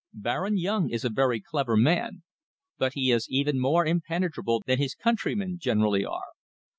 Baron 0.15 0.57
Yung 0.57 0.89
is 0.89 1.05
a 1.05 1.11
very 1.11 1.39
clever 1.39 1.77
man, 1.77 2.23
but 2.79 2.93
he 2.95 3.11
is 3.11 3.29
even 3.29 3.59
more 3.61 3.85
impenetrable 3.85 4.63
than 4.65 4.79
his 4.79 4.95
countrymen 4.95 5.59
generally 5.59 6.03
are. 6.03 6.31